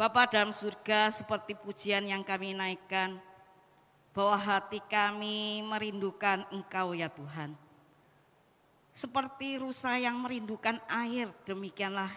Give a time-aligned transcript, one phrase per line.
[0.00, 3.20] Bapa dalam surga seperti pujian yang kami naikkan,
[4.16, 7.52] bahwa hati kami merindukan Engkau ya Tuhan.
[8.96, 12.08] Seperti rusa yang merindukan air, demikianlah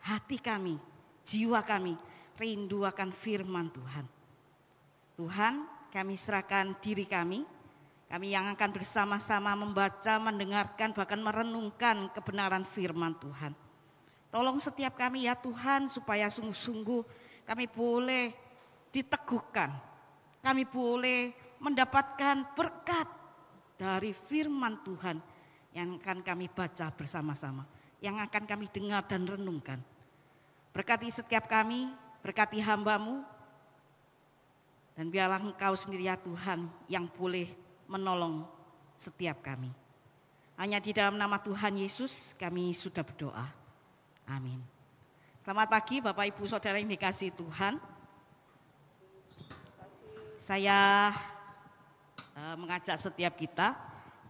[0.00, 0.80] hati kami,
[1.20, 2.00] jiwa kami
[2.40, 4.08] rindu akan firman Tuhan.
[5.20, 7.44] Tuhan, kami serahkan diri kami,
[8.08, 13.52] kami yang akan bersama-sama membaca, mendengarkan, bahkan merenungkan kebenaran firman Tuhan.
[14.30, 17.02] Tolong setiap kami ya Tuhan supaya sungguh-sungguh
[17.42, 18.30] kami boleh
[18.94, 19.74] diteguhkan.
[20.40, 23.10] Kami boleh mendapatkan berkat
[23.74, 25.18] dari firman Tuhan
[25.74, 27.66] yang akan kami baca bersama-sama.
[27.98, 29.82] Yang akan kami dengar dan renungkan.
[30.70, 31.90] Berkati setiap kami,
[32.22, 33.20] berkati hambamu,
[34.94, 37.50] dan biarlah engkau sendiri ya Tuhan yang boleh
[37.90, 38.46] menolong
[38.94, 39.68] setiap kami.
[40.60, 43.59] Hanya di dalam nama Tuhan Yesus kami sudah berdoa.
[44.30, 44.62] Amin.
[45.42, 47.82] Selamat pagi Bapak Ibu Saudara yang dikasih Tuhan.
[50.38, 51.10] Saya
[52.38, 53.74] uh, mengajak setiap kita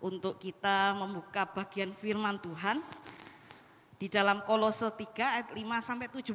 [0.01, 2.81] untuk kita membuka bagian firman Tuhan
[4.01, 6.33] di dalam Kolose 3 ayat 5 sampai 17.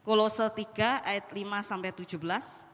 [0.00, 2.71] Kolose 3 ayat 5 sampai 17.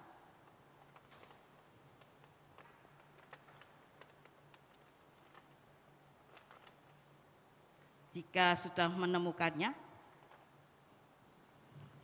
[8.19, 9.71] Jika sudah menemukannya,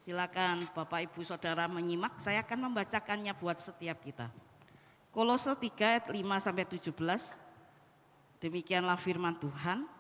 [0.07, 4.31] silakan Bapak Ibu Saudara menyimak, saya akan membacakannya buat setiap kita.
[5.11, 7.35] Kolose 3 ayat 5 sampai 17.
[8.39, 9.91] Demikianlah firman Tuhan.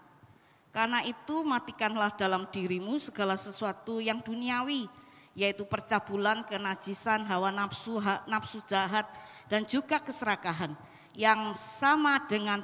[0.70, 4.86] Karena itu matikanlah dalam dirimu segala sesuatu yang duniawi,
[5.34, 9.10] yaitu percabulan, kenajisan, hawa nafsu, ha, nafsu jahat,
[9.50, 10.78] dan juga keserakahan
[11.10, 12.62] yang sama dengan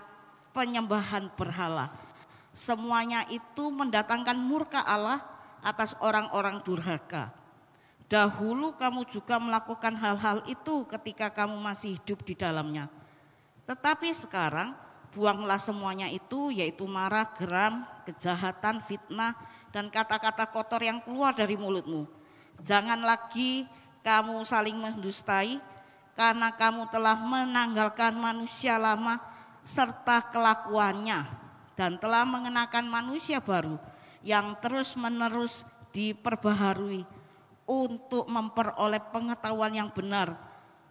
[0.55, 2.10] penyembahan berhala.
[2.51, 5.23] Semuanya itu mendatangkan murka Allah
[5.63, 7.31] atas orang-orang durhaka.
[8.11, 12.91] Dahulu kamu juga melakukan hal-hal itu ketika kamu masih hidup di dalamnya.
[13.71, 14.75] Tetapi sekarang
[15.15, 19.39] buanglah semuanya itu yaitu marah, geram, kejahatan, fitnah,
[19.71, 22.07] dan kata-kata kotor yang keluar dari mulutmu
[22.61, 23.65] Jangan lagi
[24.05, 25.57] kamu saling mendustai
[26.13, 29.17] karena kamu telah menanggalkan manusia lama
[29.65, 31.25] serta kelakuannya
[31.79, 33.81] dan telah mengenakan manusia baru
[34.21, 37.05] yang terus-menerus diperbaharui
[37.67, 40.35] untuk memperoleh pengetahuan yang benar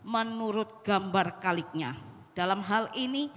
[0.04, 1.96] menurut gambar kaliknya.
[2.32, 3.28] Dalam hal ini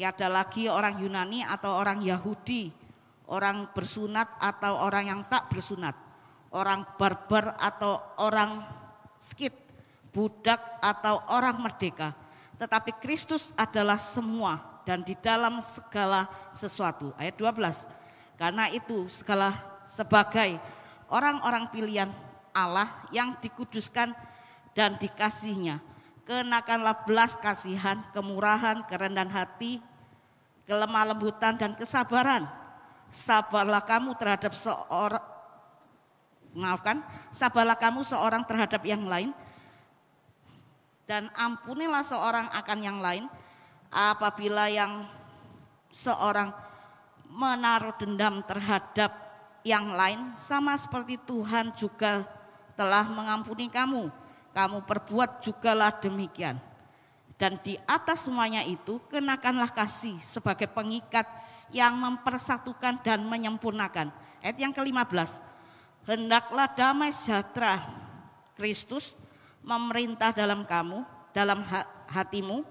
[0.00, 2.72] tiada lagi orang Yunani atau orang Yahudi,
[3.28, 5.92] orang bersunat atau orang yang tak bersunat,
[6.56, 8.64] orang barbar atau orang
[9.20, 9.52] skit,
[10.08, 12.16] budak atau orang merdeka.
[12.56, 17.12] Tetapi Kristus adalah semua dan di dalam segala sesuatu.
[17.16, 17.86] Ayat 12.
[18.40, 19.52] Karena itu segala
[19.84, 20.56] sebagai
[21.12, 22.10] orang-orang pilihan
[22.54, 24.14] Allah yang dikuduskan
[24.72, 25.82] dan dikasihnya.
[26.24, 29.82] Kenakanlah belas kasihan, kemurahan, kerendahan hati,
[30.64, 32.46] kelemah lembutan dan kesabaran.
[33.10, 35.26] Sabarlah kamu terhadap seorang
[36.54, 37.02] maafkan,
[37.34, 39.34] sabarlah kamu seorang terhadap yang lain
[41.10, 43.26] dan ampunilah seorang akan yang lain
[43.90, 45.04] apabila yang
[45.90, 46.54] seorang
[47.26, 49.10] menaruh dendam terhadap
[49.66, 52.24] yang lain sama seperti Tuhan juga
[52.78, 54.08] telah mengampuni kamu.
[54.50, 56.58] Kamu perbuat jugalah demikian.
[57.38, 61.24] Dan di atas semuanya itu kenakanlah kasih sebagai pengikat
[61.70, 64.10] yang mempersatukan dan menyempurnakan.
[64.42, 65.38] Ayat yang ke-15
[66.08, 67.84] hendaklah damai sejahtera
[68.58, 69.14] Kristus
[69.62, 71.62] memerintah dalam kamu, dalam
[72.10, 72.64] hatimu,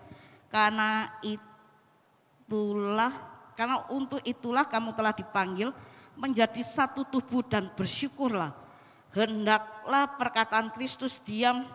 [0.50, 3.14] karena itulah,
[3.54, 5.70] karena untuk itulah kamu telah dipanggil
[6.18, 8.52] menjadi satu tubuh dan bersyukurlah.
[9.16, 11.66] Hendaklah perkataan Kristus diam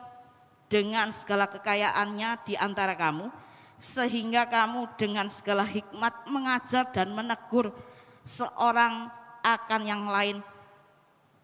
[0.70, 3.30] dengan segala kekayaannya di antara kamu,
[3.78, 7.74] sehingga kamu dengan segala hikmat mengajar dan menegur
[8.22, 9.10] seorang
[9.44, 10.40] akan yang lain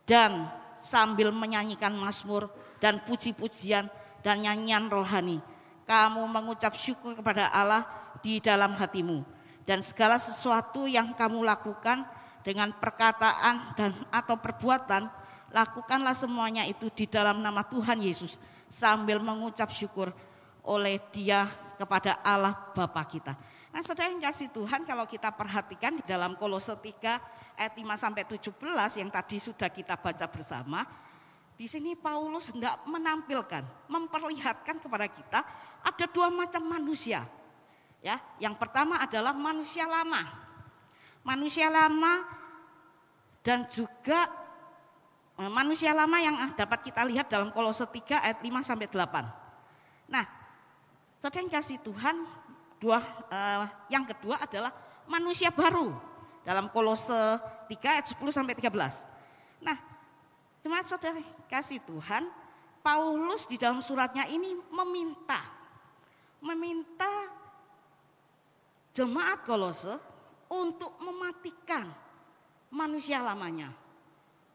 [0.09, 0.49] dan
[0.81, 2.49] sambil menyanyikan mazmur
[2.81, 3.93] dan puji-pujian
[4.25, 5.38] dan nyanyian rohani.
[5.90, 7.82] Kamu mengucap syukur kepada Allah
[8.22, 9.26] di dalam hatimu
[9.66, 12.06] dan segala sesuatu yang kamu lakukan
[12.46, 15.10] dengan perkataan dan atau perbuatan
[15.50, 18.38] lakukanlah semuanya itu di dalam nama Tuhan Yesus
[18.70, 20.14] sambil mengucap syukur
[20.62, 23.34] oleh Dia kepada Allah Bapa kita.
[23.70, 28.22] Nah, Saudara yang kasih Tuhan kalau kita perhatikan di dalam Kolose 3 ayat 5 sampai
[28.26, 30.82] 17 yang tadi sudah kita baca bersama,
[31.54, 35.40] di sini Paulus hendak menampilkan, memperlihatkan kepada kita
[35.81, 37.25] ada dua macam manusia.
[38.00, 40.25] Ya, yang pertama adalah manusia lama.
[41.21, 42.25] Manusia lama
[43.44, 44.25] dan juga
[45.37, 50.09] eh, manusia lama yang dapat kita lihat dalam Kolose 3 ayat 5 sampai 8.
[50.09, 50.25] Nah,
[51.21, 52.25] saudara kasih Tuhan,
[52.81, 54.73] dua eh, yang kedua adalah
[55.05, 55.93] manusia baru
[56.41, 57.37] dalam Kolose
[57.69, 58.73] 3 ayat 10 sampai 13.
[59.61, 59.76] Nah,
[60.65, 61.21] cuma saudara
[61.53, 62.33] kasih Tuhan,
[62.81, 65.60] Paulus di dalam suratnya ini meminta
[66.40, 67.08] meminta
[68.96, 69.96] jemaat Kolose
[70.50, 71.87] untuk mematikan
[72.72, 73.70] manusia lamanya.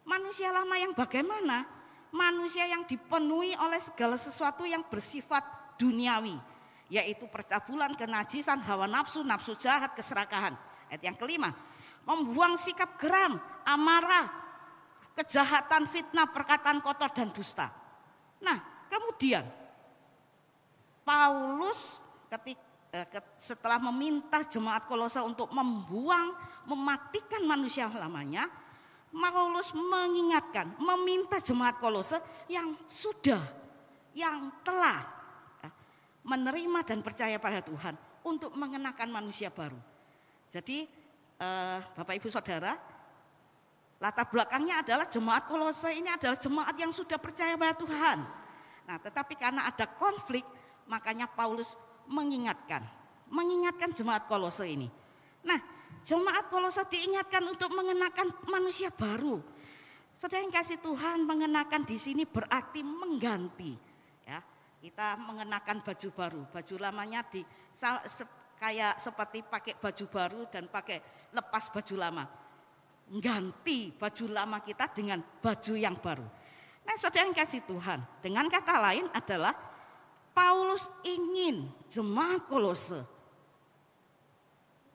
[0.06, 1.66] Manusia lama yang bagaimana?
[2.14, 5.44] Manusia yang dipenuhi oleh segala sesuatu yang bersifat
[5.76, 6.38] duniawi,
[6.88, 10.56] yaitu percabulan, kenajisan, hawa nafsu, nafsu jahat, keserakahan.
[10.88, 11.52] Ayat yang kelima,
[12.06, 14.30] membuang sikap geram, amarah,
[15.18, 17.68] kejahatan, fitnah, perkataan kotor dan dusta.
[18.40, 19.44] Nah, kemudian
[21.06, 22.02] Paulus
[22.34, 23.06] ketika eh,
[23.38, 26.34] setelah meminta jemaat Kolose untuk membuang,
[26.66, 28.50] mematikan manusia lamanya,
[29.14, 32.18] Paulus mengingatkan, meminta jemaat Kolose
[32.50, 33.40] yang sudah,
[34.18, 35.06] yang telah
[35.62, 35.70] ya,
[36.26, 37.94] menerima dan percaya pada Tuhan
[38.26, 39.78] untuk mengenakan manusia baru.
[40.50, 40.90] Jadi
[41.38, 42.74] eh, Bapak Ibu Saudara,
[44.02, 48.20] latar belakangnya adalah jemaat Kolose ini adalah jemaat yang sudah percaya pada Tuhan.
[48.86, 50.46] Nah, tetapi karena ada konflik,
[50.86, 51.78] makanya Paulus
[52.10, 52.86] mengingatkan,
[53.30, 54.90] mengingatkan jemaat Kolose ini.
[55.46, 55.58] Nah,
[56.06, 59.42] jemaat Kolose diingatkan untuk mengenakan manusia baru.
[60.16, 63.76] Saudara yang kasih Tuhan mengenakan di sini berarti mengganti.
[64.24, 64.40] Ya,
[64.80, 67.44] kita mengenakan baju baru, baju lamanya di
[68.56, 72.26] kayak seperti pakai baju baru dan pakai lepas baju lama.
[73.06, 76.26] Ganti baju lama kita dengan baju yang baru.
[76.86, 79.54] Nah saudara yang kasih Tuhan, dengan kata lain adalah
[80.36, 83.00] Paulus ingin jemaat kolose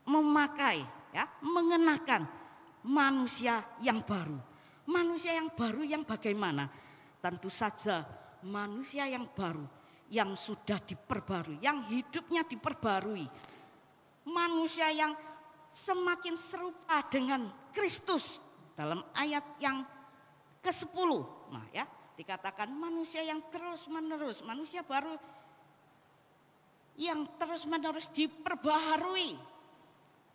[0.04, 0.84] memakai,
[1.16, 2.28] ya, mengenakan
[2.84, 4.36] manusia yang baru.
[4.84, 6.68] Manusia yang baru yang bagaimana?
[7.24, 8.04] Tentu saja
[8.44, 9.64] manusia yang baru
[10.10, 13.24] yang sudah diperbarui, yang hidupnya diperbarui.
[14.26, 15.14] Manusia yang
[15.70, 18.42] semakin serupa dengan Kristus
[18.74, 19.86] dalam ayat yang
[20.60, 21.10] ke-10.
[21.54, 21.86] Nah, ya,
[22.20, 25.16] dikatakan manusia yang terus-menerus, manusia baru
[27.00, 29.40] yang terus-menerus diperbaharui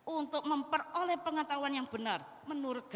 [0.10, 2.90] untuk memperoleh pengetahuan yang benar menurut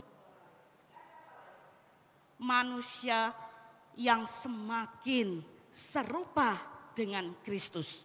[2.42, 3.30] manusia
[3.94, 6.58] yang semakin serupa
[6.98, 8.02] dengan Kristus.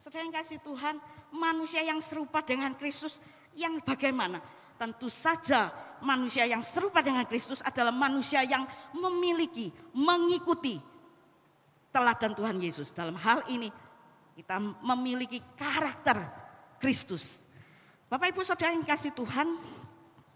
[0.00, 0.96] Saudara yang kasih Tuhan,
[1.28, 3.20] manusia yang serupa dengan Kristus
[3.52, 4.40] yang bagaimana?
[4.80, 5.68] Tentu saja
[6.02, 10.80] manusia yang serupa dengan Kristus adalah manusia yang memiliki, mengikuti
[11.94, 12.92] teladan Tuhan Yesus.
[12.92, 13.72] Dalam hal ini
[14.36, 16.20] kita memiliki karakter
[16.76, 17.40] Kristus.
[18.06, 19.56] Bapak Ibu Saudara yang kasih Tuhan,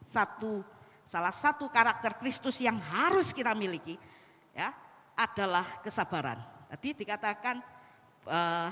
[0.08, 0.64] satu
[1.04, 3.98] salah satu karakter Kristus yang harus kita miliki
[4.54, 4.70] ya
[5.18, 6.38] adalah kesabaran.
[6.70, 7.58] Tadi dikatakan
[8.26, 8.70] uh,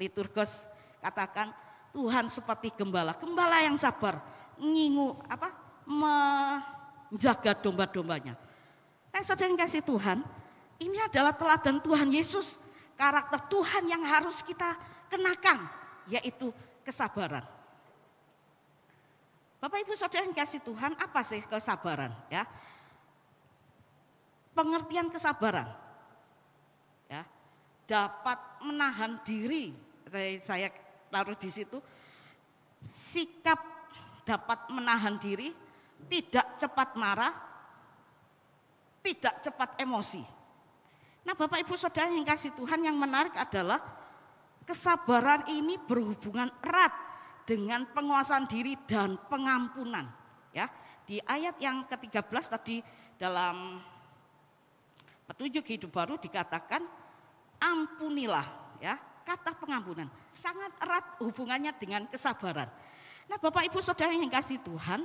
[0.00, 0.66] liturgos
[1.00, 1.52] katakan
[1.96, 4.20] Tuhan seperti gembala, gembala yang sabar,
[4.60, 5.65] ngingu apa
[7.12, 8.34] menjaga domba-dombanya.
[9.12, 10.20] Nah, saudara yang kasih Tuhan,
[10.82, 12.60] ini adalah teladan Tuhan Yesus,
[13.00, 14.76] karakter Tuhan yang harus kita
[15.08, 15.64] kenakan,
[16.10, 16.52] yaitu
[16.84, 17.44] kesabaran.
[19.56, 22.12] Bapak Ibu Saudara yang kasih Tuhan, apa sih kesabaran?
[22.28, 22.44] Ya,
[24.52, 25.66] pengertian kesabaran,
[27.08, 27.24] ya,
[27.88, 29.72] dapat menahan diri.
[30.44, 30.68] Saya
[31.08, 31.80] taruh di situ,
[32.84, 33.58] sikap
[34.28, 35.50] dapat menahan diri,
[36.06, 37.34] tidak cepat marah,
[39.00, 40.22] tidak cepat emosi.
[41.26, 43.82] Nah Bapak Ibu Saudara yang kasih Tuhan yang menarik adalah
[44.62, 46.94] kesabaran ini berhubungan erat
[47.46, 50.06] dengan penguasaan diri dan pengampunan.
[50.54, 50.70] Ya,
[51.06, 52.82] di ayat yang ke-13 tadi
[53.18, 53.78] dalam
[55.26, 56.82] petunjuk hidup baru dikatakan
[57.58, 58.46] ampunilah
[58.78, 62.70] ya, kata pengampunan sangat erat hubungannya dengan kesabaran.
[63.26, 65.02] Nah Bapak Ibu Saudara yang kasih Tuhan,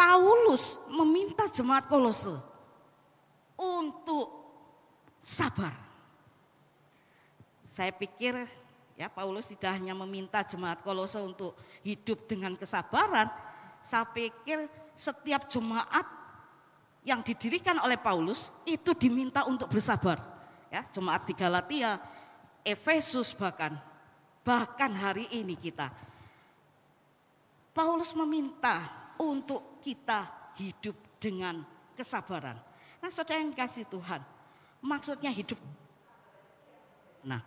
[0.00, 2.32] Paulus meminta jemaat kolose
[3.60, 4.32] untuk
[5.20, 5.76] sabar.
[7.68, 8.32] Saya pikir
[8.96, 11.52] ya Paulus tidak hanya meminta jemaat kolose untuk
[11.84, 13.28] hidup dengan kesabaran,
[13.84, 16.08] saya pikir setiap jemaat
[17.04, 20.16] yang didirikan oleh Paulus itu diminta untuk bersabar.
[20.72, 22.00] Ya, jemaat di Galatia,
[22.64, 23.76] Efesus bahkan
[24.40, 25.92] bahkan hari ini kita
[27.76, 28.80] Paulus meminta
[29.20, 31.64] untuk kita hidup dengan
[31.96, 32.56] kesabaran.
[33.00, 34.20] Nah, saudara yang kasih Tuhan,
[34.84, 35.56] maksudnya hidup.
[37.24, 37.40] Nah,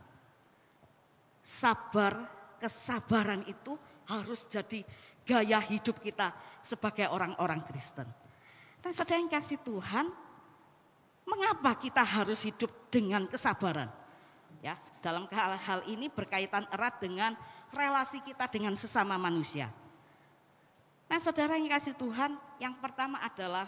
[1.45, 2.25] sabar,
[2.57, 3.77] kesabaran itu
[4.09, 4.81] harus jadi
[5.23, 6.33] gaya hidup kita
[6.65, 8.05] sebagai orang-orang Kristen.
[8.83, 10.09] Dan saudara yang kasih Tuhan,
[11.23, 13.87] mengapa kita harus hidup dengan kesabaran?
[14.63, 17.35] Ya, dalam hal-hal ini berkaitan erat dengan
[17.75, 19.67] relasi kita dengan sesama manusia.
[21.07, 23.67] Nah, saudara yang kasih Tuhan, yang pertama adalah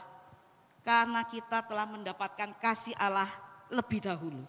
[0.86, 3.30] karena kita telah mendapatkan kasih Allah
[3.74, 4.46] lebih dahulu.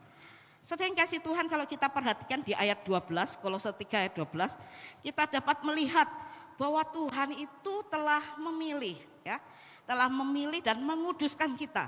[0.67, 4.59] Saudara yang kasih Tuhan kalau kita perhatikan di ayat 12, Kolose 3 ayat 12,
[5.07, 6.11] kita dapat melihat
[6.59, 9.39] bahwa Tuhan itu telah memilih ya,
[9.87, 11.87] telah memilih dan menguduskan kita.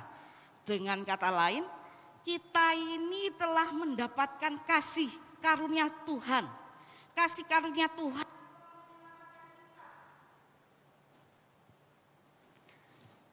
[0.63, 1.65] Dengan kata lain,
[2.23, 5.09] kita ini telah mendapatkan kasih
[5.41, 6.45] karunia Tuhan.
[7.17, 8.28] Kasih karunia Tuhan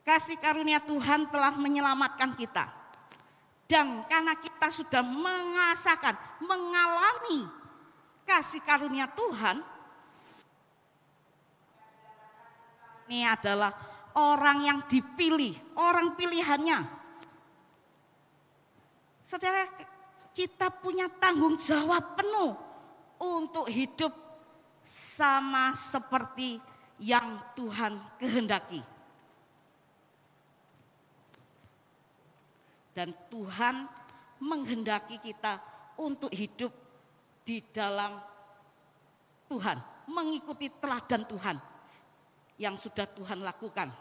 [0.05, 2.69] kasih karunia Tuhan telah menyelamatkan kita.
[3.65, 6.13] Dan karena kita sudah mengasakan,
[6.45, 7.49] mengalami
[8.21, 9.57] kasih karunia Tuhan,
[13.09, 13.73] ini adalah
[14.13, 16.79] orang yang dipilih, orang pilihannya.
[19.25, 19.65] Saudara,
[20.37, 22.53] kita punya tanggung jawab penuh
[23.17, 24.13] untuk hidup
[24.85, 26.61] sama seperti
[27.01, 28.94] yang Tuhan kehendaki.
[32.95, 33.91] Dan Tuhan
[34.39, 35.59] menghendaki kita
[35.99, 36.71] untuk hidup
[37.43, 38.15] di dalam
[39.51, 41.57] Tuhan, mengikuti teladan Tuhan
[42.55, 43.91] yang sudah Tuhan lakukan,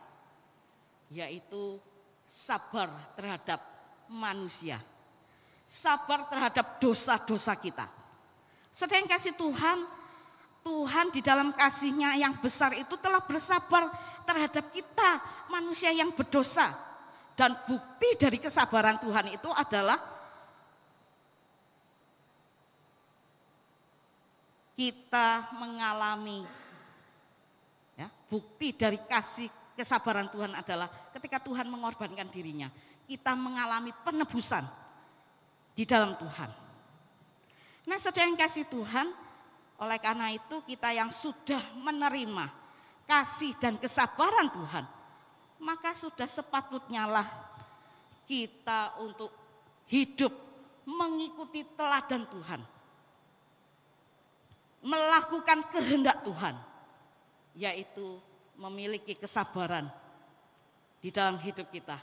[1.10, 1.82] yaitu
[2.24, 3.60] sabar terhadap
[4.06, 4.78] manusia,
[5.66, 7.90] sabar terhadap dosa-dosa kita.
[8.70, 9.86] Sedang kasih Tuhan,
[10.64, 13.92] Tuhan di dalam kasihnya yang besar itu telah bersabar
[14.24, 15.20] terhadap kita
[15.52, 16.93] manusia yang berdosa.
[17.34, 19.98] Dan bukti dari kesabaran Tuhan itu adalah
[24.74, 26.46] kita mengalami
[27.98, 32.70] ya, bukti dari kasih kesabaran Tuhan adalah ketika Tuhan mengorbankan dirinya,
[33.06, 34.62] kita mengalami penebusan
[35.74, 36.50] di dalam Tuhan.
[37.84, 39.10] Nah, saudara yang kasih Tuhan,
[39.82, 42.48] oleh karena itu kita yang sudah menerima
[43.04, 44.84] kasih dan kesabaran Tuhan,
[45.64, 47.24] maka sudah sepatutnya lah
[48.28, 49.32] kita untuk
[49.88, 50.32] hidup
[50.84, 52.60] mengikuti teladan Tuhan.
[54.84, 56.52] Melakukan kehendak Tuhan,
[57.56, 58.20] yaitu
[58.60, 59.88] memiliki kesabaran
[61.00, 61.96] di dalam hidup kita.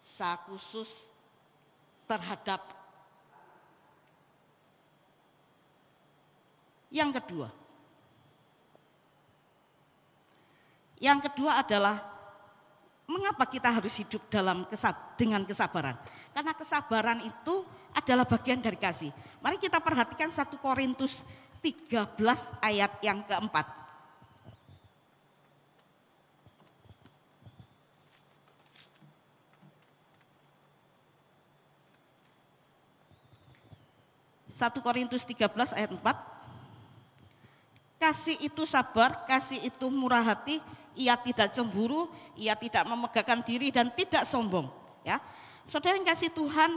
[0.00, 1.04] Sa khusus
[2.08, 2.64] terhadap
[6.88, 7.52] yang kedua.
[10.96, 12.11] Yang kedua adalah
[13.12, 16.00] Mengapa kita harus hidup dalam kesab dengan kesabaran?
[16.32, 17.60] Karena kesabaran itu
[17.92, 19.12] adalah bagian dari kasih.
[19.44, 21.20] Mari kita perhatikan 1 Korintus
[21.60, 22.08] 13
[22.64, 23.68] ayat yang keempat.
[34.56, 36.00] Satu Korintus 13 ayat 4
[38.00, 40.58] Kasih itu sabar, kasih itu murah hati,
[40.96, 44.68] ia tidak cemburu, ia tidak memegahkan diri dan tidak sombong.
[45.02, 45.18] Ya,
[45.66, 46.70] saudara yang kasih Tuhan,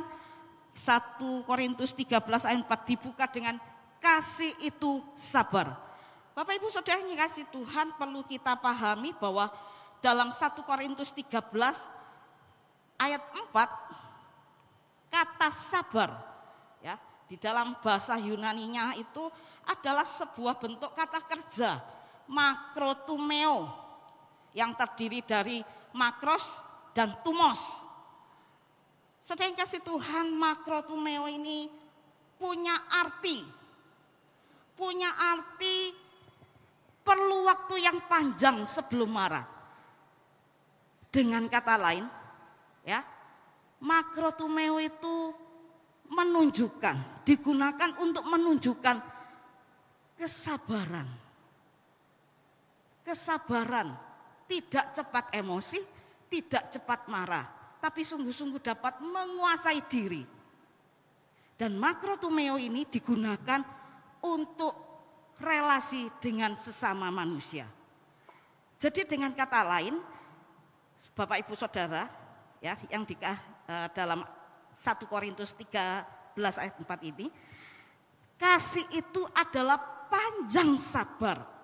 [0.75, 3.55] 1 Korintus 13 ayat 4 dibuka dengan
[4.03, 5.79] kasih itu sabar.
[6.35, 9.47] Bapak Ibu Saudara yang kasih Tuhan perlu kita pahami bahwa
[10.03, 11.31] dalam 1 Korintus 13
[12.99, 16.11] ayat 4 kata sabar
[16.83, 19.31] ya di dalam bahasa Yunaninya itu
[19.63, 21.79] adalah sebuah bentuk kata kerja
[22.27, 23.84] makrotumeo
[24.55, 25.59] yang terdiri dari
[25.91, 26.63] makros
[26.95, 27.83] dan tumos.
[29.19, 31.67] Sedang kasih Tuhan makrotumeo ini
[32.39, 33.43] punya arti.
[34.75, 35.91] Punya arti
[37.03, 39.45] perlu waktu yang panjang sebelum marah.
[41.11, 42.05] Dengan kata lain,
[42.83, 42.99] ya,
[43.79, 45.31] makrotumeo itu
[46.11, 48.97] menunjukkan, digunakan untuk menunjukkan
[50.19, 51.07] kesabaran.
[53.05, 53.95] Kesabaran
[54.45, 55.81] tidak cepat emosi,
[56.29, 57.45] tidak cepat marah,
[57.81, 60.23] tapi sungguh-sungguh dapat menguasai diri.
[61.55, 63.63] Dan makrotumeo ini digunakan
[64.25, 64.75] untuk
[65.39, 67.63] relasi dengan sesama manusia.
[68.75, 69.95] Jadi dengan kata lain,
[71.15, 72.11] Bapak Ibu Saudara,
[72.59, 74.27] ya yang di uh, dalam
[74.75, 77.31] 1 Korintus 13 ayat 4 ini,
[78.35, 79.79] kasih itu adalah
[80.11, 81.54] panjang sabar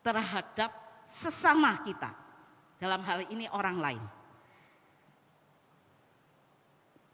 [0.00, 0.70] terhadap
[1.10, 2.12] sesama kita.
[2.80, 4.04] Dalam hal ini orang lain.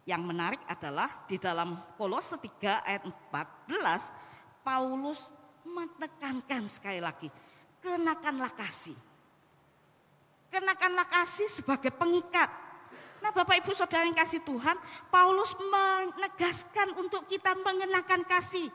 [0.06, 5.34] Yang menarik adalah di dalam Kolose 3 ayat 14 Paulus
[5.66, 7.26] menekankan sekali lagi,
[7.82, 8.94] kenakanlah kasih.
[10.46, 12.46] Kenakanlah kasih sebagai pengikat.
[13.18, 14.78] Nah Bapak Ibu Saudara yang kasih Tuhan,
[15.10, 18.70] Paulus menegaskan untuk kita mengenakan kasih.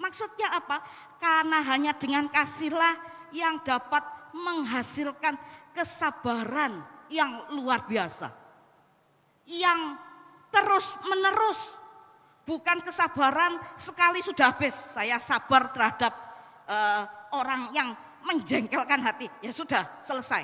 [0.00, 0.80] Maksudnya apa?
[1.20, 5.36] Karena hanya dengan kasihlah yang dapat menghasilkan
[5.72, 8.32] kesabaran yang luar biasa.
[9.48, 9.98] Yang
[10.52, 11.82] terus menerus
[12.42, 14.74] Bukan kesabaran sekali sudah habis.
[14.74, 16.10] Saya sabar terhadap
[16.66, 17.06] uh,
[17.38, 17.94] orang yang
[18.26, 19.30] menjengkelkan hati.
[19.38, 20.42] Ya sudah, selesai.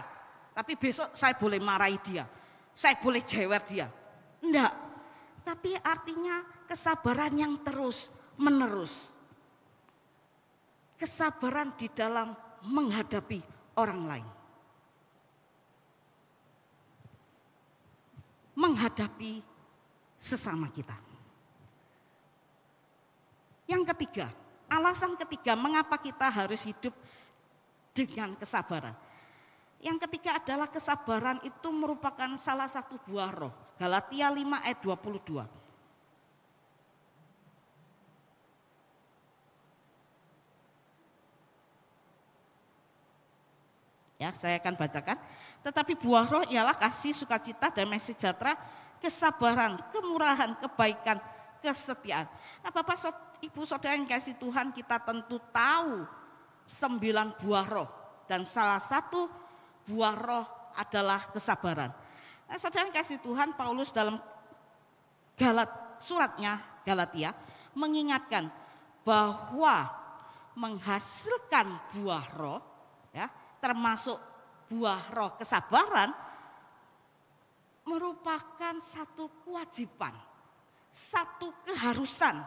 [0.55, 2.23] Tapi besok saya boleh marahi dia.
[2.71, 3.91] Saya boleh jewer dia.
[4.39, 4.71] Enggak.
[5.43, 9.11] Tapi artinya kesabaran yang terus menerus.
[10.95, 12.31] Kesabaran di dalam
[12.65, 13.41] menghadapi
[13.79, 14.29] orang lain.
[18.59, 19.39] Menghadapi
[20.19, 20.99] sesama kita.
[23.69, 24.27] Yang ketiga,
[24.67, 26.97] alasan ketiga mengapa kita harus hidup
[27.95, 28.97] dengan kesabaran.
[29.79, 33.55] Yang ketiga adalah kesabaran itu merupakan salah satu buah roh.
[33.79, 35.68] Galatia 5 ayat 22.
[44.19, 45.15] Ya, saya akan bacakan.
[45.63, 48.59] Tetapi buah roh ialah kasih, sukacita, damai sejahtera,
[48.99, 51.23] kesabaran, kemurahan, kebaikan,
[51.63, 52.27] kesetiaan.
[52.63, 52.99] Nah Bapak
[53.39, 56.03] Ibu Saudara yang kasih Tuhan kita tentu tahu
[56.67, 57.89] sembilan buah roh.
[58.27, 59.31] Dan salah satu
[59.87, 61.95] buah roh adalah kesabaran.
[62.51, 64.19] Nah saudara yang kasih Tuhan Paulus dalam
[65.39, 65.71] Galat,
[66.03, 67.31] suratnya Galatia
[67.79, 68.51] mengingatkan
[69.07, 69.87] bahwa
[70.59, 72.59] menghasilkan buah roh
[73.15, 74.19] ya termasuk
[74.69, 76.13] buah roh kesabaran
[77.89, 80.13] merupakan satu kewajiban
[80.99, 82.43] satu keharusan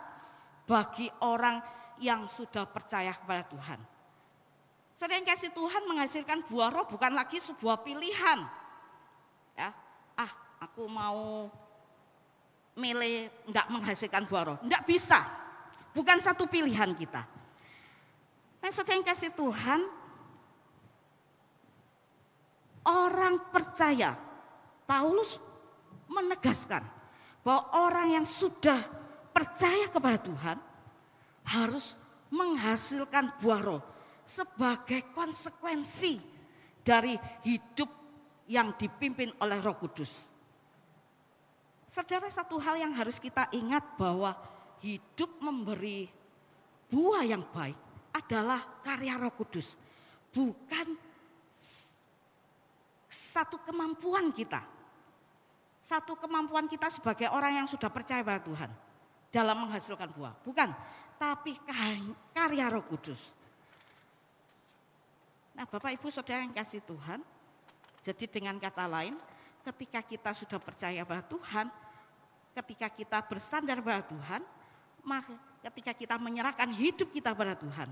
[0.68, 1.64] bagi orang
[2.04, 3.80] yang sudah percaya kepada Tuhan.
[5.02, 8.46] Yang kasih Tuhan menghasilkan buah roh bukan lagi sebuah pilihan.
[9.58, 9.74] Ya,
[10.14, 11.50] ah aku mau
[12.78, 14.58] milih enggak menghasilkan buah roh.
[14.62, 15.26] Enggak bisa.
[15.92, 17.26] Bukan satu pilihan kita.
[18.62, 19.90] Nah yang kasih Tuhan,
[22.86, 24.18] orang percaya,
[24.86, 25.38] Paulus
[26.10, 26.84] menegaskan
[27.42, 28.78] bahwa orang yang sudah
[29.32, 30.58] percaya kepada Tuhan
[31.48, 31.98] harus
[32.32, 33.82] menghasilkan buah roh
[34.22, 36.22] sebagai konsekuensi
[36.82, 37.90] dari hidup
[38.50, 40.28] yang dipimpin oleh Roh Kudus.
[41.92, 44.36] Saudara, satu hal yang harus kita ingat bahwa
[44.80, 46.08] hidup memberi
[46.88, 47.76] buah yang baik
[48.16, 49.76] adalah karya Roh Kudus,
[50.32, 50.96] bukan
[53.32, 54.60] satu kemampuan kita
[55.82, 58.70] satu kemampuan kita sebagai orang yang sudah percaya pada Tuhan
[59.34, 60.38] dalam menghasilkan buah.
[60.46, 60.70] Bukan,
[61.18, 61.58] tapi
[62.38, 63.34] karya roh kudus.
[65.58, 67.26] Nah Bapak Ibu Saudara yang kasih Tuhan,
[68.06, 69.18] jadi dengan kata lain,
[69.74, 71.66] ketika kita sudah percaya pada Tuhan,
[72.62, 74.42] ketika kita bersandar pada Tuhan,
[75.02, 75.34] maka
[75.66, 77.90] ketika kita menyerahkan hidup kita pada Tuhan,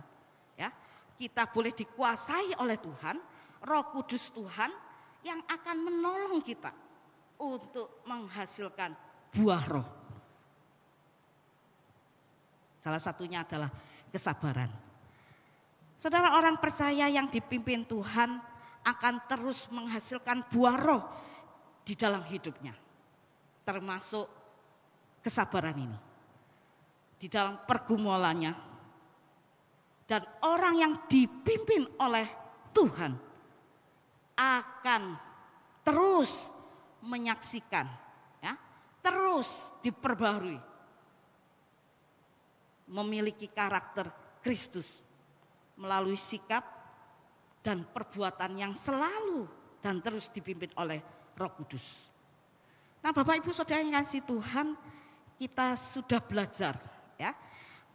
[0.61, 0.69] ya
[1.17, 3.17] kita boleh dikuasai oleh Tuhan,
[3.65, 4.88] Roh Kudus Tuhan
[5.23, 6.71] yang akan menolong kita
[7.39, 8.95] untuk menghasilkan
[9.35, 9.87] buah roh.
[12.79, 13.71] Salah satunya adalah
[14.11, 14.71] kesabaran.
[15.99, 18.39] Saudara orang percaya yang dipimpin Tuhan
[18.87, 21.03] akan terus menghasilkan buah roh
[21.83, 22.71] di dalam hidupnya.
[23.67, 24.25] Termasuk
[25.19, 25.99] kesabaran ini.
[27.19, 28.55] Di dalam pergumulannya.
[30.07, 32.25] Dan orang yang dipimpin oleh
[32.71, 33.28] Tuhan
[34.39, 35.19] akan
[35.83, 36.47] terus
[37.03, 37.83] menyaksikan,
[38.39, 38.55] ya,
[39.03, 40.55] terus diperbarui,
[42.87, 44.07] memiliki karakter
[44.39, 45.03] Kristus
[45.75, 46.63] melalui sikap
[47.59, 49.43] dan perbuatan yang selalu
[49.83, 51.03] dan terus dipimpin oleh
[51.35, 52.07] Roh Kudus.
[52.99, 54.75] Nah, Bapak Ibu Saudara yang kasih Tuhan,
[55.39, 56.75] kita sudah belajar
[57.15, 57.31] ya.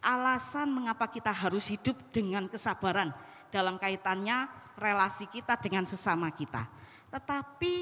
[0.01, 3.09] Alasan mengapa kita harus hidup dengan kesabaran
[3.53, 4.47] dalam kaitannya
[4.79, 6.67] relasi kita dengan sesama kita.
[7.11, 7.73] Tetapi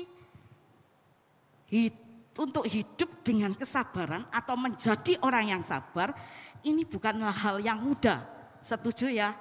[2.37, 6.13] untuk hidup dengan kesabaran atau menjadi orang yang sabar
[6.61, 8.23] ini bukanlah hal yang mudah.
[8.63, 9.35] Setuju ya?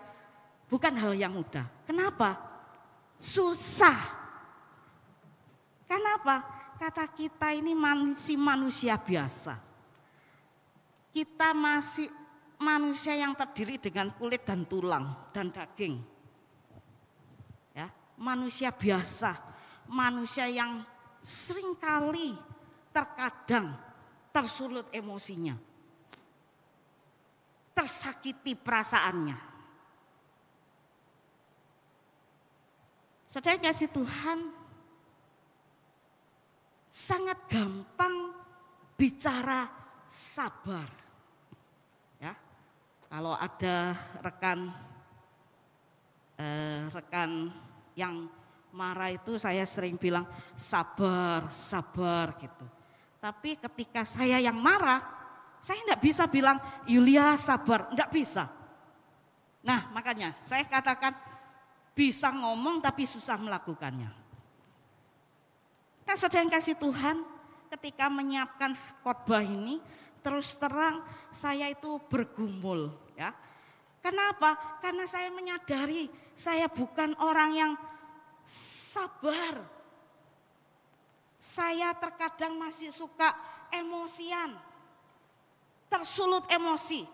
[0.67, 1.69] Bukan hal yang mudah.
[1.85, 2.41] Kenapa?
[3.21, 3.97] Susah.
[5.85, 6.43] Kenapa?
[6.81, 9.61] Kata kita ini masih manusia biasa.
[11.13, 12.09] Kita masih
[12.57, 16.12] manusia yang terdiri dengan kulit dan tulang dan daging
[18.23, 19.35] manusia biasa,
[19.91, 20.87] manusia yang
[21.19, 22.39] sering kali
[22.95, 23.75] terkadang
[24.31, 25.59] tersulut emosinya,
[27.75, 29.51] tersakiti perasaannya.
[33.27, 34.39] Saudara kasih Tuhan
[36.93, 38.37] sangat gampang
[38.95, 39.67] bicara
[40.05, 40.87] sabar.
[42.21, 42.37] Ya,
[43.09, 44.69] kalau ada rekan
[46.37, 47.49] eh, rekan
[47.99, 48.29] yang
[48.73, 50.25] marah itu saya sering bilang
[50.57, 52.67] sabar, sabar gitu.
[53.23, 54.99] Tapi ketika saya yang marah,
[55.63, 58.51] saya tidak bisa bilang Yulia sabar, tidak bisa.
[59.63, 61.15] Nah makanya saya katakan
[61.95, 64.11] bisa ngomong tapi susah melakukannya.
[66.03, 67.23] Kan saudara yang kasih Tuhan
[67.79, 68.75] ketika menyiapkan
[69.07, 69.79] khotbah ini
[70.25, 73.31] terus terang saya itu bergumul ya.
[74.03, 74.59] Kenapa?
[74.83, 77.73] Karena saya menyadari saya bukan orang yang
[78.47, 79.63] sabar.
[81.43, 83.35] Saya terkadang masih suka
[83.75, 84.55] emosian.
[85.91, 87.05] Tersulut emosi.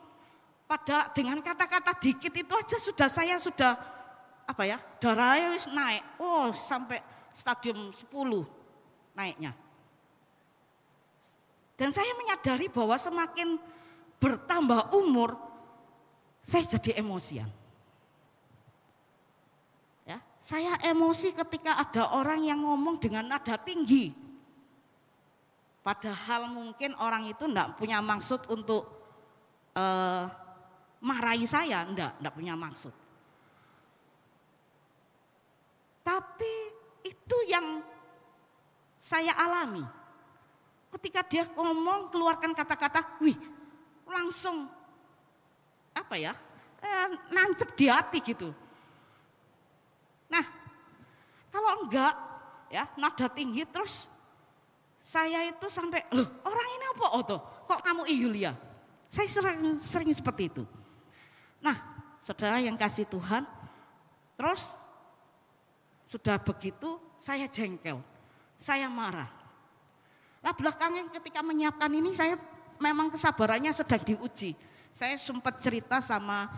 [0.68, 3.72] Pada dengan kata-kata dikit itu aja sudah saya sudah
[4.44, 4.76] apa ya?
[5.00, 6.04] Darahnya naik.
[6.20, 7.00] Oh, sampai
[7.33, 8.12] stadium 10
[9.16, 9.57] naiknya.
[11.78, 13.54] Dan saya menyadari bahwa semakin
[14.18, 15.38] bertambah umur,
[16.42, 17.46] saya jadi emosian.
[20.38, 24.14] Ya, saya emosi ketika ada orang yang ngomong dengan nada tinggi.
[25.83, 28.87] Padahal mungkin orang itu enggak punya maksud untuk
[29.74, 30.31] uh,
[31.03, 32.94] marahi saya, enggak, enggak punya maksud.
[36.07, 36.55] Tapi
[37.03, 37.83] itu yang
[38.98, 39.83] saya alami.
[40.88, 43.37] Ketika dia ngomong keluarkan kata-kata, wih
[44.09, 44.70] langsung
[45.92, 46.33] apa ya,
[46.81, 48.67] eh, nancep di hati gitu.
[51.48, 52.14] Kalau enggak
[52.68, 54.08] ya nada tinggi terus
[55.00, 58.52] saya itu sampai loh orang ini apa oh tuh kok kamu Yulia
[59.08, 60.68] saya sering sering seperti itu
[61.64, 61.80] nah
[62.20, 63.48] saudara yang kasih Tuhan
[64.37, 64.76] terus
[66.12, 68.04] sudah begitu saya jengkel
[68.58, 69.30] saya marah.
[70.42, 72.34] Nah belakangan ketika menyiapkan ini saya
[72.82, 74.58] memang kesabarannya sedang diuji.
[74.92, 76.50] Saya sempat cerita sama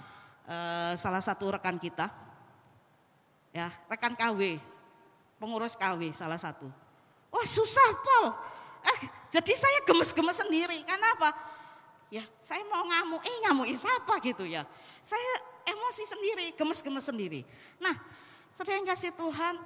[0.49, 2.09] uh, salah satu rekan kita,
[3.53, 4.57] ya rekan KW,
[5.41, 6.69] pengurus KW salah satu.
[7.33, 8.37] Wah susah Paul,
[8.85, 9.01] eh
[9.33, 10.85] jadi saya gemes-gemes sendiri.
[10.85, 11.33] Kenapa?
[12.13, 14.69] Ya saya mau ngamuk, eh ngamuk siapa gitu ya.
[15.01, 15.33] Saya
[15.65, 17.41] emosi sendiri, gemes-gemes sendiri.
[17.81, 17.97] Nah,
[18.61, 19.57] yang kasih Tuhan,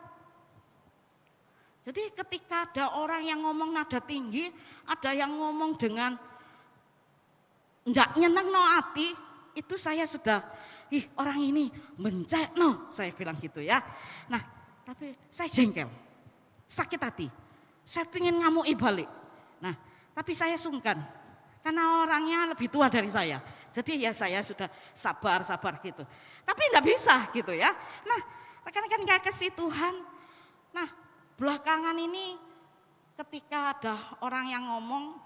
[1.84, 4.48] jadi ketika ada orang yang ngomong nada tinggi,
[4.87, 6.14] ada yang ngomong dengan
[7.84, 9.12] enggak nyenang no hati,
[9.52, 10.40] itu saya sudah,
[10.88, 11.68] ih orang ini
[12.00, 13.84] mencek no, saya bilang gitu ya.
[14.32, 14.40] Nah,
[14.85, 15.88] tapi saya jengkel,
[16.68, 17.27] sakit hati,
[17.83, 19.09] saya ingin ngamuk balik.
[19.59, 19.75] Nah,
[20.12, 21.01] tapi saya sungkan,
[21.64, 23.40] karena orangnya lebih tua dari saya.
[23.75, 26.07] Jadi ya saya sudah sabar-sabar gitu.
[26.47, 27.75] Tapi enggak bisa gitu ya.
[28.07, 28.20] Nah,
[28.62, 29.99] rekan-rekan kasih Tuhan,
[30.70, 30.87] nah
[31.35, 32.38] Belakangan ini
[33.18, 35.18] ketika ada orang yang ngomong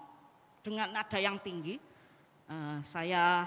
[0.65, 1.77] dengan nada yang tinggi,
[2.49, 3.45] eh, saya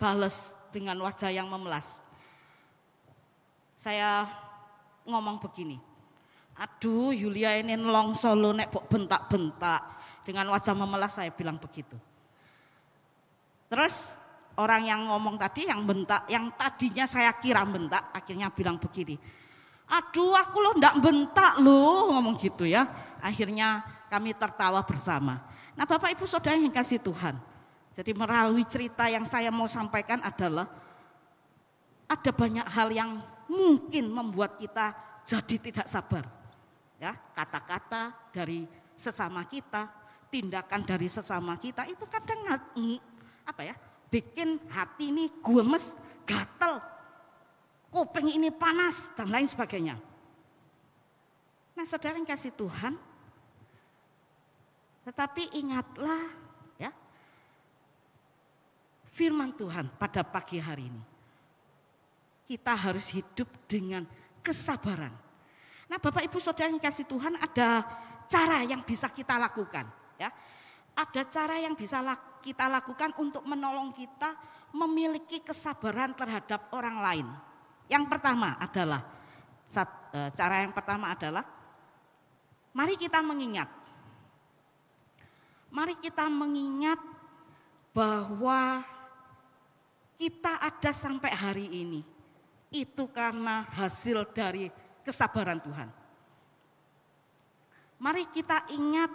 [0.00, 2.00] balas dengan wajah yang memelas.
[3.76, 4.24] Saya
[5.06, 5.78] ngomong begini,
[6.58, 9.94] aduh Yulia ini nelong solo nek bentak-bentak.
[10.26, 11.94] Dengan wajah memelas saya bilang begitu.
[13.70, 14.18] Terus
[14.58, 19.14] orang yang ngomong tadi yang bentak, yang tadinya saya kira bentak, akhirnya bilang begini,
[19.86, 22.90] Aduh aku lo ndak bentak lo ngomong gitu ya.
[23.22, 25.46] Akhirnya kami tertawa bersama.
[25.78, 27.38] Nah Bapak Ibu Saudara yang kasih Tuhan.
[27.94, 30.66] Jadi melalui cerita yang saya mau sampaikan adalah
[32.10, 33.10] ada banyak hal yang
[33.50, 34.94] mungkin membuat kita
[35.26, 36.24] jadi tidak sabar.
[36.96, 38.64] Ya, kata-kata dari
[38.96, 39.90] sesama kita,
[40.32, 42.40] tindakan dari sesama kita itu kadang
[43.44, 43.76] apa ya?
[44.10, 46.78] bikin hati ini gumes, gatel,
[47.90, 49.98] kuping ini panas dan lain sebagainya.
[51.76, 52.96] Nah saudara yang kasih Tuhan,
[55.04, 56.22] tetapi ingatlah
[56.80, 56.90] ya
[59.12, 61.15] firman Tuhan pada pagi hari ini.
[62.46, 64.06] Kita harus hidup dengan
[64.38, 65.10] kesabaran.
[65.90, 67.82] Nah Bapak Ibu Saudara yang kasih Tuhan ada
[68.30, 69.86] cara yang bisa kita lakukan.
[70.18, 70.30] ya
[70.94, 72.02] Ada cara yang bisa
[72.42, 74.34] kita lakukan untuk menolong kita
[74.70, 77.26] memiliki kesabaran terhadap orang lain.
[77.86, 79.02] Yang pertama adalah
[80.14, 81.42] e, cara yang pertama adalah
[82.74, 83.70] mari kita mengingat.
[85.70, 86.98] Mari kita mengingat
[87.90, 88.82] bahwa
[90.16, 92.15] kita ada sampai hari ini
[92.84, 94.68] itu karena hasil dari
[95.06, 95.88] kesabaran Tuhan.
[97.96, 99.08] Mari kita ingat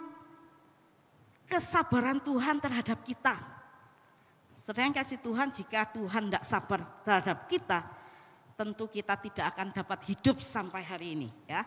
[1.46, 3.38] kesabaran Tuhan terhadap kita.
[4.62, 7.78] Saudara yang kasih Tuhan, jika Tuhan tidak sabar terhadap kita,
[8.58, 11.66] tentu kita tidak akan dapat hidup sampai hari ini ya.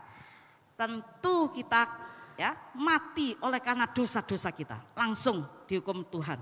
[0.76, 1.88] Tentu kita
[2.36, 6.40] ya mati oleh karena dosa-dosa kita, langsung dihukum Tuhan.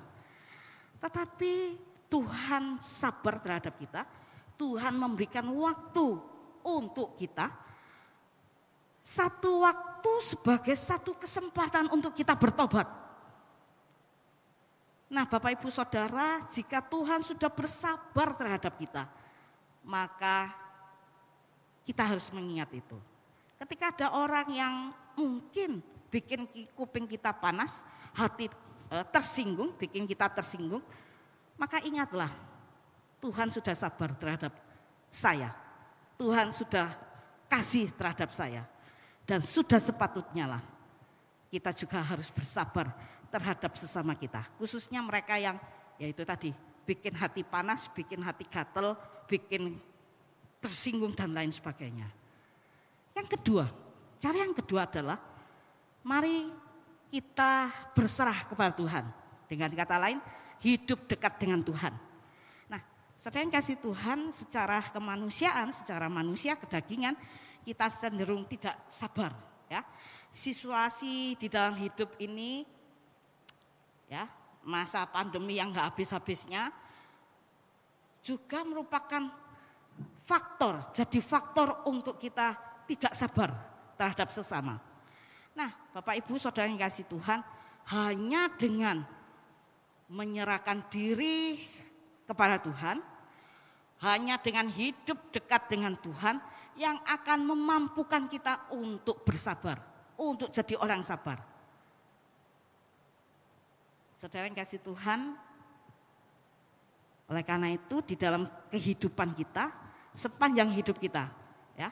[1.02, 1.54] Tetapi
[2.10, 4.06] Tuhan sabar terhadap kita,
[4.58, 6.20] Tuhan memberikan waktu
[6.64, 7.52] untuk kita.
[9.04, 12.88] Satu waktu sebagai satu kesempatan untuk kita bertobat.
[15.12, 19.06] Nah, Bapak Ibu Saudara, jika Tuhan sudah bersabar terhadap kita,
[19.84, 20.50] maka
[21.84, 22.98] kita harus mengingat itu.
[23.60, 24.74] Ketika ada orang yang
[25.14, 27.84] mungkin bikin kuping kita panas,
[28.16, 28.50] hati
[28.90, 30.82] eh, tersinggung, bikin kita tersinggung,
[31.60, 32.32] maka ingatlah
[33.24, 34.52] Tuhan sudah sabar terhadap
[35.08, 35.56] saya.
[36.20, 36.92] Tuhan sudah
[37.48, 38.68] kasih terhadap saya.
[39.24, 40.64] Dan sudah sepatutnya lah
[41.48, 42.92] kita juga harus bersabar
[43.32, 44.44] terhadap sesama kita.
[44.60, 45.56] Khususnya mereka yang
[45.96, 46.52] yaitu tadi
[46.84, 49.00] bikin hati panas, bikin hati gatel,
[49.32, 49.80] bikin
[50.60, 52.12] tersinggung dan lain sebagainya.
[53.16, 53.72] Yang kedua,
[54.20, 55.16] cara yang kedua adalah
[56.04, 56.52] mari
[57.08, 59.06] kita berserah kepada Tuhan.
[59.48, 60.20] Dengan kata lain,
[60.60, 62.13] hidup dekat dengan Tuhan.
[63.24, 67.16] Saudara yang kasih Tuhan secara kemanusiaan, secara manusia, kedagingan,
[67.64, 69.32] kita cenderung tidak sabar.
[69.72, 69.80] Ya,
[70.36, 72.68] situasi di dalam hidup ini,
[74.12, 74.28] ya
[74.68, 76.68] masa pandemi yang nggak habis-habisnya,
[78.20, 79.32] juga merupakan
[80.28, 82.60] faktor, jadi faktor untuk kita
[82.92, 83.56] tidak sabar
[83.96, 84.84] terhadap sesama.
[85.56, 87.40] Nah, Bapak Ibu Saudara yang kasih Tuhan,
[87.88, 89.00] hanya dengan
[90.12, 91.64] menyerahkan diri
[92.28, 93.13] kepada Tuhan,
[94.04, 96.44] hanya dengan hidup dekat dengan Tuhan
[96.76, 99.80] yang akan memampukan kita untuk bersabar,
[100.20, 101.40] untuk jadi orang sabar.
[104.20, 105.36] Saudara yang kasih Tuhan,
[107.32, 109.72] oleh karena itu di dalam kehidupan kita,
[110.12, 111.32] sepanjang hidup kita,
[111.80, 111.92] ya.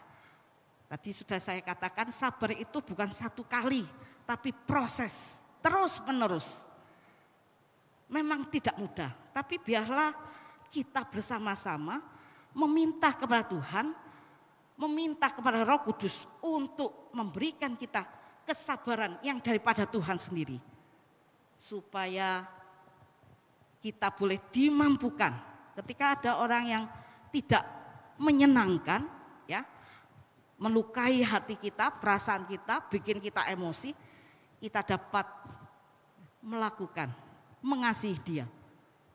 [0.92, 3.88] Tadi sudah saya katakan sabar itu bukan satu kali,
[4.28, 6.68] tapi proses terus menerus.
[8.12, 10.12] Memang tidak mudah, tapi biarlah
[10.72, 12.00] kita bersama-sama
[12.56, 13.92] meminta kepada Tuhan,
[14.80, 18.08] meminta kepada Roh Kudus untuk memberikan kita
[18.48, 20.58] kesabaran yang daripada Tuhan sendiri.
[21.60, 22.48] Supaya
[23.84, 25.36] kita boleh dimampukan.
[25.78, 26.84] Ketika ada orang yang
[27.30, 27.64] tidak
[28.18, 29.08] menyenangkan
[29.48, 29.64] ya
[30.62, 33.98] melukai hati kita, perasaan kita, bikin kita emosi,
[34.62, 35.26] kita dapat
[36.46, 37.10] melakukan,
[37.66, 38.46] mengasihi dia,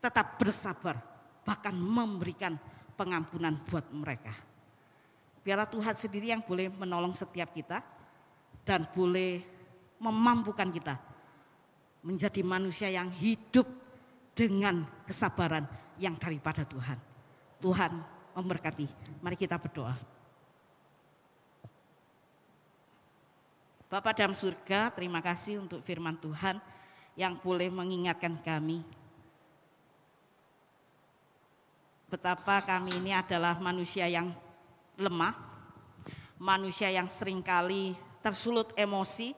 [0.03, 0.99] tetap bersabar,
[1.47, 2.59] bahkan memberikan
[2.99, 4.35] pengampunan buat mereka.
[5.47, 7.79] Biarlah Tuhan sendiri yang boleh menolong setiap kita
[8.67, 9.39] dan boleh
[10.03, 10.99] memampukan kita
[12.03, 13.63] menjadi manusia yang hidup
[14.35, 15.63] dengan kesabaran
[15.95, 16.99] yang daripada Tuhan.
[17.63, 17.91] Tuhan
[18.35, 18.85] memberkati.
[19.23, 19.95] Mari kita berdoa.
[23.87, 26.59] Bapak dalam surga, terima kasih untuk firman Tuhan
[27.15, 28.83] yang boleh mengingatkan kami
[32.07, 34.31] betapa kami ini adalah manusia yang
[34.95, 35.35] lemah,
[36.39, 37.93] manusia yang sering kali
[38.23, 39.35] tersulut emosi,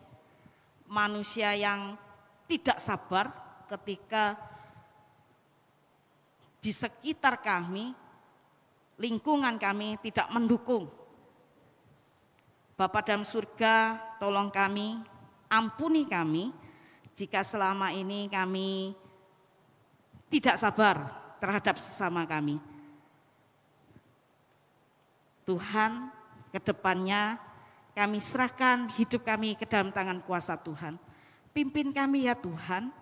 [0.85, 1.97] manusia yang
[2.45, 3.33] tidak sabar
[3.65, 4.37] ketika
[6.61, 7.93] di sekitar kami,
[9.01, 10.89] lingkungan kami tidak mendukung.
[12.77, 15.03] Bapak dalam surga, tolong kami,
[15.51, 16.53] ampuni kami
[17.11, 18.95] jika selama ini kami
[20.31, 22.59] tidak sabar terhadap sesama kami.
[25.47, 26.13] Tuhan,
[26.53, 27.41] ke depannya
[27.97, 30.95] kami serahkan hidup kami ke dalam tangan kuasa Tuhan.
[31.49, 32.93] Pimpin kami ya Tuhan,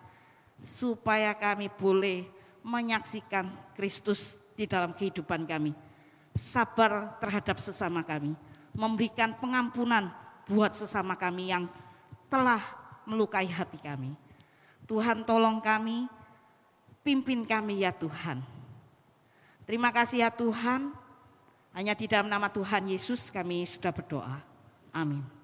[0.64, 2.26] supaya kami boleh
[2.64, 3.46] menyaksikan
[3.76, 5.76] Kristus di dalam kehidupan kami.
[6.34, 8.34] Sabar terhadap sesama kami
[8.74, 10.10] memberikan pengampunan
[10.46, 11.66] buat sesama kami yang
[12.30, 12.62] telah
[13.08, 14.14] melukai hati kami.
[14.88, 16.08] Tuhan tolong kami,
[17.08, 18.44] pimpin kami ya Tuhan.
[19.64, 20.92] Terima kasih ya Tuhan,
[21.72, 24.44] hanya di dalam nama Tuhan Yesus kami sudah berdoa.
[24.92, 25.37] Amin.